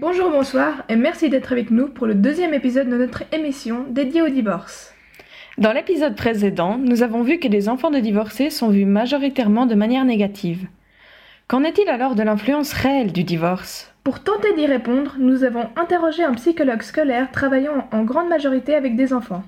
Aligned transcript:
Bonjour, 0.00 0.30
bonsoir 0.30 0.82
et 0.88 0.96
merci 0.96 1.28
d'être 1.28 1.52
avec 1.52 1.70
nous 1.70 1.86
pour 1.86 2.06
le 2.06 2.14
deuxième 2.14 2.54
épisode 2.54 2.88
de 2.88 2.96
notre 2.96 3.24
émission 3.34 3.84
dédiée 3.90 4.22
au 4.22 4.30
divorce. 4.30 4.94
Dans 5.58 5.74
l'épisode 5.74 6.16
précédent, 6.16 6.78
nous 6.78 7.02
avons 7.02 7.22
vu 7.22 7.38
que 7.38 7.48
les 7.48 7.68
enfants 7.68 7.90
de 7.90 7.98
divorcés 7.98 8.48
sont 8.48 8.70
vus 8.70 8.86
majoritairement 8.86 9.66
de 9.66 9.74
manière 9.74 10.06
négative. 10.06 10.66
Qu'en 11.48 11.64
est-il 11.64 11.86
alors 11.90 12.14
de 12.14 12.22
l'influence 12.22 12.72
réelle 12.72 13.12
du 13.12 13.24
divorce? 13.24 13.92
Pour 14.02 14.20
tenter 14.20 14.54
d'y 14.54 14.64
répondre, 14.64 15.16
nous 15.18 15.44
avons 15.44 15.68
interrogé 15.76 16.24
un 16.24 16.32
psychologue 16.32 16.80
scolaire 16.80 17.30
travaillant 17.30 17.86
en 17.92 18.02
grande 18.02 18.30
majorité 18.30 18.74
avec 18.74 18.96
des 18.96 19.12
enfants. 19.12 19.42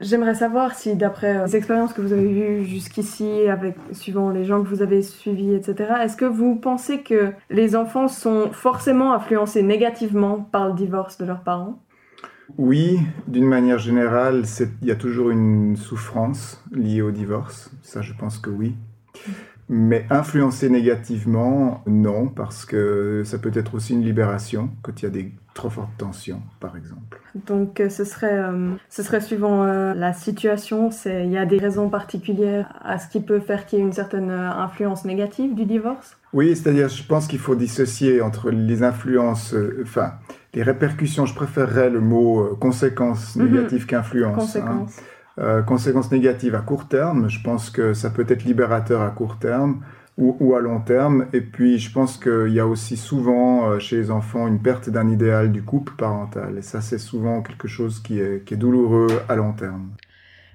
J'aimerais 0.00 0.34
savoir 0.34 0.74
si, 0.74 0.94
d'après 0.96 1.44
les 1.44 1.56
expériences 1.56 1.92
que 1.92 2.00
vous 2.00 2.12
avez 2.12 2.28
vues 2.28 2.64
jusqu'ici, 2.64 3.46
suivant 3.92 4.30
les 4.30 4.44
gens 4.44 4.62
que 4.62 4.68
vous 4.68 4.82
avez 4.82 5.02
suivis, 5.02 5.54
etc., 5.54 5.94
est-ce 6.02 6.16
que 6.16 6.24
vous 6.24 6.56
pensez 6.56 7.02
que 7.02 7.32
les 7.50 7.76
enfants 7.76 8.08
sont 8.08 8.50
forcément 8.52 9.12
influencés 9.12 9.62
négativement 9.62 10.40
par 10.40 10.68
le 10.68 10.74
divorce 10.74 11.18
de 11.18 11.24
leurs 11.24 11.42
parents? 11.42 11.82
Oui, 12.58 12.98
d'une 13.28 13.46
manière 13.46 13.78
générale, 13.78 14.42
il 14.82 14.88
y 14.88 14.90
a 14.90 14.96
toujours 14.96 15.30
une 15.30 15.76
souffrance 15.76 16.62
liée 16.70 17.02
au 17.02 17.10
divorce. 17.10 17.70
Ça, 17.82 18.02
je 18.02 18.12
pense 18.12 18.38
que 18.38 18.50
oui. 18.50 18.76
Mais 19.68 20.04
influencer 20.10 20.68
négativement, 20.68 21.82
non, 21.86 22.28
parce 22.28 22.66
que 22.66 23.22
ça 23.24 23.38
peut 23.38 23.52
être 23.54 23.74
aussi 23.74 23.94
une 23.94 24.04
libération 24.04 24.70
quand 24.82 25.00
il 25.00 25.04
y 25.04 25.08
a 25.08 25.10
des 25.10 25.32
trop 25.54 25.70
fortes 25.70 25.96
tensions, 25.98 26.42
par 26.60 26.76
exemple. 26.76 27.20
Donc 27.46 27.80
euh, 27.80 27.88
ce 27.88 28.04
serait, 28.04 28.38
euh, 28.38 28.70
ce 28.88 29.02
serait 29.02 29.20
suivant 29.20 29.64
euh, 29.64 29.94
la 29.94 30.12
situation, 30.12 30.90
il 31.04 31.30
y 31.30 31.38
a 31.38 31.46
des 31.46 31.58
raisons 31.58 31.88
particulières 31.88 32.72
à 32.82 32.98
ce 32.98 33.08
qui 33.08 33.20
peut 33.20 33.40
faire 33.40 33.66
qu'il 33.66 33.78
y 33.78 33.82
ait 33.82 33.84
une 33.84 33.92
certaine 33.92 34.30
influence 34.30 35.04
négative 35.04 35.54
du 35.54 35.64
divorce? 35.64 36.16
Oui, 36.32 36.56
c'est-à-dire 36.56 36.88
je 36.88 37.02
pense 37.02 37.26
qu'il 37.26 37.38
faut 37.38 37.54
dissocier 37.54 38.22
entre 38.22 38.50
les 38.50 38.82
influences, 38.82 39.54
enfin 39.82 40.14
les 40.54 40.62
répercussions, 40.62 41.26
je 41.26 41.34
préférerais 41.34 41.90
le 41.90 42.00
mot 42.00 42.56
conséquences 42.56 43.36
mhm. 43.36 43.50
négatives 43.50 43.86
qu'influence. 43.86 44.56
Hein. 44.56 44.60
Conséquences. 44.60 45.02
Euh, 45.38 45.62
conséquences 45.62 46.12
négatives 46.12 46.54
à 46.54 46.60
court 46.60 46.88
terme, 46.88 47.30
je 47.30 47.42
pense 47.42 47.70
que 47.70 47.94
ça 47.94 48.10
peut 48.10 48.26
être 48.28 48.44
libérateur 48.44 49.00
à 49.00 49.08
court 49.08 49.38
terme 49.38 49.80
ou, 50.18 50.54
à 50.54 50.60
long 50.60 50.80
terme. 50.80 51.26
Et 51.32 51.40
puis, 51.40 51.78
je 51.78 51.92
pense 51.92 52.18
qu'il 52.18 52.52
y 52.52 52.60
a 52.60 52.66
aussi 52.66 52.96
souvent 52.96 53.70
euh, 53.70 53.78
chez 53.78 53.96
les 53.96 54.10
enfants 54.10 54.46
une 54.46 54.60
perte 54.60 54.90
d'un 54.90 55.08
idéal 55.08 55.50
du 55.50 55.62
couple 55.62 55.94
parental. 55.96 56.58
Et 56.58 56.62
ça, 56.62 56.80
c'est 56.80 56.98
souvent 56.98 57.42
quelque 57.42 57.68
chose 57.68 58.00
qui 58.00 58.20
est 58.20 58.56
douloureux 58.56 59.22
à 59.28 59.36
long 59.36 59.52
terme. 59.52 59.90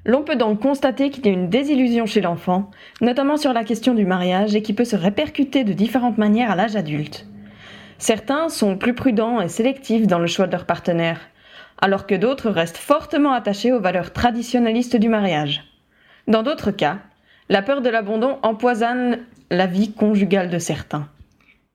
L'on 0.06 0.24
peut 0.24 0.36
donc 0.36 0.62
constater 0.62 1.10
qu'il 1.10 1.26
y 1.26 1.30
a 1.30 1.34
une 1.34 1.50
désillusion 1.50 2.06
chez 2.06 2.22
l'enfant, 2.22 2.72
notamment 3.02 3.36
sur 3.36 3.52
la 3.52 3.64
question 3.64 3.94
du 3.94 4.06
mariage, 4.06 4.56
et 4.56 4.62
qui 4.62 4.74
peut 4.74 4.86
se 4.86 4.96
répercuter 4.96 5.64
de 5.64 5.74
différentes 5.74 6.18
manières 6.18 6.52
à 6.52 6.56
l'âge 6.56 6.76
adulte. 6.76 7.28
Certains 7.98 8.48
sont 8.48 8.78
plus 8.78 8.94
prudents 8.94 9.42
et 9.42 9.50
sélectifs 9.50 10.08
dans 10.08 10.20
le 10.20 10.28
choix 10.28 10.48
de 10.48 10.52
leur 10.52 10.66
partenaire 10.66 11.20
alors 11.82 12.08
que 12.08 12.16
d'autres 12.16 12.50
restent 12.50 12.78
fortement 12.78 13.34
attachés 13.34 13.72
aux 13.72 13.80
valeurs 13.80 14.14
traditionnalistes 14.14 14.96
du 14.96 15.10
mariage. 15.10 15.64
Dans 16.28 16.44
d'autres 16.44 16.72
cas, 16.72 16.98
la 17.50 17.62
peur 17.62 17.82
de 17.82 17.90
l'abandon 17.90 18.40
empoisonne 18.44 19.20
la 19.50 19.68
vie 19.68 19.92
conjugale 19.92 20.50
de 20.50 20.60
certains. 20.60 21.08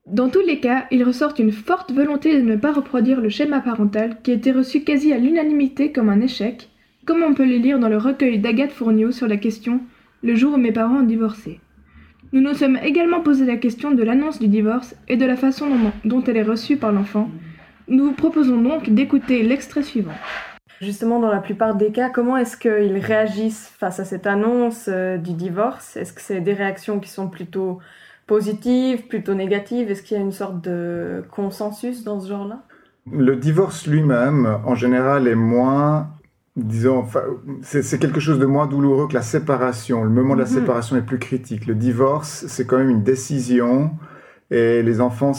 Dans 0.05 0.29
tous 0.29 0.41
les 0.41 0.59
cas, 0.59 0.85
il 0.91 1.03
ressort 1.03 1.33
une 1.39 1.51
forte 1.51 1.91
volonté 1.91 2.35
de 2.35 2.45
ne 2.45 2.55
pas 2.55 2.73
reproduire 2.73 3.21
le 3.21 3.29
schéma 3.29 3.61
parental 3.61 4.17
qui 4.21 4.31
été 4.31 4.51
reçu 4.51 4.83
quasi 4.83 5.13
à 5.13 5.17
l'unanimité 5.17 5.91
comme 5.91 6.09
un 6.09 6.19
échec, 6.19 6.69
comme 7.05 7.23
on 7.23 7.33
peut 7.33 7.45
le 7.45 7.57
lire 7.57 7.79
dans 7.79 7.89
le 7.89 7.97
recueil 7.97 8.39
d'Agathe 8.39 8.71
Fournier 8.71 9.11
sur 9.11 9.27
la 9.27 9.37
question 9.37 9.81
Le 10.21 10.35
jour 10.35 10.53
où 10.53 10.57
mes 10.57 10.71
parents 10.71 10.99
ont 10.99 11.03
divorcé. 11.03 11.59
Nous 12.33 12.41
nous 12.41 12.53
sommes 12.53 12.77
également 12.83 13.21
posé 13.21 13.45
la 13.45 13.57
question 13.57 13.91
de 13.91 14.03
l'annonce 14.03 14.39
du 14.39 14.47
divorce 14.47 14.95
et 15.07 15.17
de 15.17 15.25
la 15.25 15.35
façon 15.35 15.67
dont 16.03 16.23
elle 16.23 16.37
est 16.37 16.43
reçue 16.43 16.77
par 16.77 16.91
l'enfant, 16.91 17.29
nous 17.87 18.05
vous 18.05 18.13
proposons 18.13 18.61
donc 18.61 18.89
d'écouter 18.89 19.43
l'extrait 19.43 19.83
suivant. 19.83 20.13
Justement, 20.83 21.19
dans 21.19 21.31
la 21.31 21.39
plupart 21.39 21.75
des 21.75 21.91
cas, 21.91 22.09
comment 22.09 22.37
est-ce 22.37 22.57
qu'ils 22.57 22.97
réagissent 22.97 23.71
face 23.79 23.99
à 23.99 24.05
cette 24.05 24.27
annonce 24.27 24.89
euh, 24.89 25.17
du 25.17 25.33
divorce? 25.33 25.95
Est-ce 25.95 26.13
que 26.13 26.21
c'est 26.21 26.41
des 26.41 26.53
réactions 26.53 26.99
qui 26.99 27.09
sont 27.09 27.29
plutôt 27.29 27.79
positives, 28.27 29.07
plutôt 29.07 29.33
négatives? 29.33 29.89
Est-ce 29.89 30.03
qu'il 30.03 30.17
y 30.17 30.19
a 30.19 30.23
une 30.23 30.31
sorte 30.31 30.61
de 30.61 31.23
consensus 31.31 32.03
dans 32.03 32.19
ce 32.19 32.29
genre-là? 32.29 32.63
Le 33.11 33.35
divorce 33.35 33.87
lui-même, 33.87 34.59
en 34.65 34.75
général, 34.75 35.27
est 35.27 35.35
moins 35.35 36.09
disons, 36.55 37.07
c'est 37.63 37.97
quelque 37.99 38.19
chose 38.19 38.37
de 38.37 38.45
moins 38.45 38.67
douloureux 38.67 39.07
que 39.07 39.15
la 39.15 39.23
séparation. 39.23 40.03
Le 40.03 40.09
moment 40.09 40.35
de 40.35 40.41
la 40.41 40.47
mhm. 40.47 40.53
séparation 40.53 40.95
est 40.95 41.01
plus 41.01 41.17
critique. 41.17 41.65
Le 41.65 41.75
divorce, 41.75 42.45
c'est 42.47 42.65
quand 42.65 42.77
même 42.77 42.91
une 42.91 43.03
décision 43.03 43.91
et 44.51 44.83
les 44.83 45.01
enfants 45.01 45.31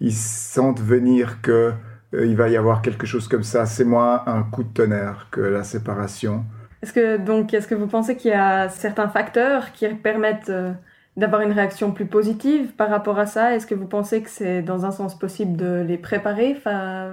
ils 0.00 0.14
sentent 0.14 0.80
venir 0.80 1.40
que 1.42 1.72
il 2.12 2.36
va 2.36 2.48
y 2.48 2.56
avoir 2.56 2.82
quelque 2.82 3.06
chose 3.06 3.28
comme 3.28 3.42
ça. 3.42 3.66
C'est 3.66 3.84
moins 3.84 4.22
un 4.26 4.42
coup 4.42 4.62
de 4.62 4.72
tonnerre 4.72 5.28
que 5.30 5.40
la 5.40 5.64
séparation. 5.64 6.44
Est-ce 6.82 6.92
que 6.92 7.16
donc 7.16 7.52
est-ce 7.54 7.66
que 7.66 7.74
vous 7.74 7.88
pensez 7.88 8.16
qu'il 8.16 8.30
y 8.30 8.34
a 8.34 8.68
certains 8.68 9.08
facteurs 9.08 9.72
qui 9.72 9.88
permettent 9.88 10.48
euh, 10.48 10.72
d'avoir 11.16 11.42
une 11.42 11.50
réaction 11.52 11.90
plus 11.90 12.06
positive 12.06 12.72
par 12.76 12.88
rapport 12.88 13.18
à 13.18 13.26
ça? 13.26 13.54
Est-ce 13.54 13.66
que 13.66 13.74
vous 13.74 13.86
pensez 13.86 14.22
que 14.22 14.30
c'est 14.30 14.62
dans 14.62 14.86
un 14.86 14.92
sens 14.92 15.18
possible 15.18 15.56
de 15.56 15.84
les 15.86 15.98
préparer? 15.98 16.54
Enfin, 16.56 17.10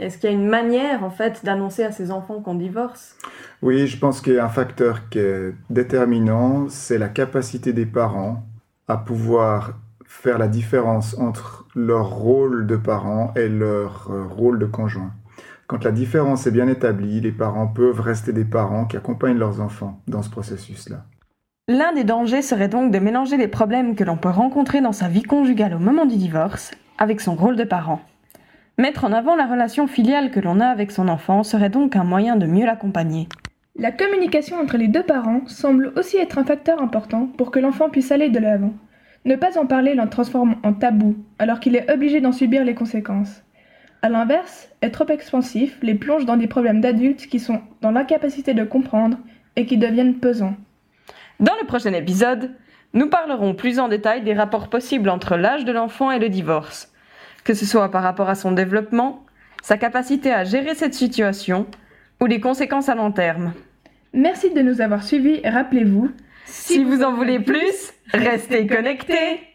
Est-ce 0.00 0.18
qu'il 0.18 0.30
y 0.30 0.32
a 0.32 0.36
une 0.36 0.48
manière 0.48 1.02
en 1.02 1.10
fait 1.10 1.44
d'annoncer 1.44 1.84
à 1.84 1.90
ces 1.90 2.12
enfants 2.12 2.40
qu'on 2.40 2.54
divorce? 2.54 3.16
Oui, 3.60 3.88
je 3.88 3.98
pense 3.98 4.20
qu'il 4.20 4.34
y 4.34 4.38
a 4.38 4.44
un 4.44 4.50
facteur 4.50 5.08
qui 5.08 5.18
est 5.18 5.52
déterminant, 5.68 6.68
c'est 6.68 6.98
la 6.98 7.08
capacité 7.08 7.72
des 7.72 7.86
parents 7.86 8.44
à 8.86 8.96
pouvoir 8.96 9.74
faire 10.08 10.38
la 10.38 10.48
différence 10.48 11.16
entre 11.18 11.66
leur 11.76 12.08
rôle 12.08 12.66
de 12.66 12.76
parent 12.76 13.32
et 13.36 13.48
leur 13.48 14.10
euh, 14.10 14.24
rôle 14.24 14.58
de 14.58 14.64
conjoint. 14.64 15.12
Quand 15.66 15.84
la 15.84 15.92
différence 15.92 16.46
est 16.46 16.50
bien 16.50 16.66
établie, 16.66 17.20
les 17.20 17.30
parents 17.30 17.68
peuvent 17.68 18.00
rester 18.00 18.32
des 18.32 18.46
parents 18.46 18.86
qui 18.86 18.96
accompagnent 18.96 19.36
leurs 19.36 19.60
enfants 19.60 20.00
dans 20.08 20.22
ce 20.22 20.30
processus-là. 20.30 21.04
L'un 21.68 21.92
des 21.92 22.04
dangers 22.04 22.40
serait 22.40 22.68
donc 22.68 22.90
de 22.90 22.98
mélanger 22.98 23.36
les 23.36 23.48
problèmes 23.48 23.94
que 23.94 24.02
l'on 24.02 24.16
peut 24.16 24.30
rencontrer 24.30 24.80
dans 24.80 24.92
sa 24.92 25.08
vie 25.08 25.22
conjugale 25.22 25.74
au 25.74 25.78
moment 25.78 26.06
du 26.06 26.16
divorce 26.16 26.70
avec 26.96 27.20
son 27.20 27.34
rôle 27.34 27.56
de 27.56 27.64
parent. 27.64 28.00
Mettre 28.78 29.04
en 29.04 29.12
avant 29.12 29.36
la 29.36 29.46
relation 29.46 29.86
filiale 29.86 30.30
que 30.30 30.40
l'on 30.40 30.60
a 30.60 30.68
avec 30.68 30.90
son 30.90 31.08
enfant 31.08 31.42
serait 31.42 31.68
donc 31.68 31.96
un 31.96 32.04
moyen 32.04 32.36
de 32.36 32.46
mieux 32.46 32.64
l'accompagner. 32.64 33.28
La 33.76 33.92
communication 33.92 34.58
entre 34.58 34.78
les 34.78 34.88
deux 34.88 35.02
parents 35.02 35.42
semble 35.46 35.92
aussi 35.96 36.16
être 36.16 36.38
un 36.38 36.44
facteur 36.44 36.80
important 36.80 37.28
pour 37.36 37.50
que 37.50 37.58
l'enfant 37.58 37.90
puisse 37.90 38.10
aller 38.10 38.30
de 38.30 38.38
l'avant. 38.38 38.72
Ne 39.24 39.36
pas 39.36 39.58
en 39.58 39.66
parler 39.66 39.94
l'en 39.94 40.06
transforme 40.06 40.56
en 40.62 40.72
tabou, 40.72 41.16
alors 41.38 41.60
qu'il 41.60 41.76
est 41.76 41.90
obligé 41.92 42.20
d'en 42.20 42.32
subir 42.32 42.64
les 42.64 42.74
conséquences. 42.74 43.42
A 44.02 44.08
l'inverse, 44.08 44.70
être 44.80 45.04
trop 45.04 45.12
expansif 45.12 45.76
les 45.82 45.94
plonge 45.94 46.24
dans 46.24 46.36
des 46.36 46.46
problèmes 46.46 46.80
d'adultes 46.80 47.26
qui 47.26 47.40
sont 47.40 47.60
dans 47.80 47.90
l'incapacité 47.90 48.54
de 48.54 48.64
comprendre 48.64 49.18
et 49.56 49.66
qui 49.66 49.76
deviennent 49.76 50.18
pesants. 50.18 50.56
Dans 51.40 51.54
le 51.60 51.66
prochain 51.66 51.92
épisode, 51.92 52.52
nous 52.94 53.08
parlerons 53.08 53.54
plus 53.54 53.80
en 53.80 53.88
détail 53.88 54.22
des 54.22 54.34
rapports 54.34 54.68
possibles 54.68 55.10
entre 55.10 55.36
l'âge 55.36 55.64
de 55.64 55.72
l'enfant 55.72 56.10
et 56.10 56.18
le 56.18 56.28
divorce, 56.28 56.92
que 57.44 57.54
ce 57.54 57.66
soit 57.66 57.90
par 57.90 58.02
rapport 58.02 58.28
à 58.28 58.34
son 58.34 58.52
développement, 58.52 59.24
sa 59.62 59.76
capacité 59.76 60.32
à 60.32 60.44
gérer 60.44 60.74
cette 60.74 60.94
situation 60.94 61.66
ou 62.20 62.26
les 62.26 62.40
conséquences 62.40 62.88
à 62.88 62.94
long 62.94 63.12
terme. 63.12 63.52
Merci 64.12 64.52
de 64.52 64.62
nous 64.62 64.80
avoir 64.80 65.02
suivis 65.02 65.40
et 65.42 65.48
rappelez-vous, 65.48 66.10
si, 66.48 66.84
vous 66.84 67.02
en 67.02 67.14
voulez 67.14 67.40
plus, 67.40 67.92
restez 68.12 68.66
connectés. 68.66 69.47